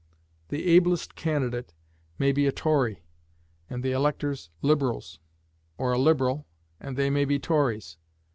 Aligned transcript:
The 0.49 0.65
ablest 0.65 1.13
candidate 1.13 1.75
may 2.17 2.31
be 2.31 2.47
a 2.47 2.51
Tory, 2.51 3.03
and 3.69 3.83
the 3.83 3.91
electors 3.91 4.49
Liberals; 4.63 5.19
or 5.77 5.91
a 5.93 5.99
Liberal, 5.99 6.47
and 6.79 6.97
they 6.97 7.11
may 7.11 7.23
be 7.23 7.37
Tories. 7.37 7.99